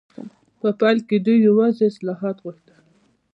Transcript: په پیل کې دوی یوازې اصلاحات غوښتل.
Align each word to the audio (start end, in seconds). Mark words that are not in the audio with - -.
په 0.59 0.69
پیل 0.79 0.97
کې 1.07 1.17
دوی 1.25 1.37
یوازې 1.49 1.83
اصلاحات 1.91 2.37
غوښتل. 2.43 2.79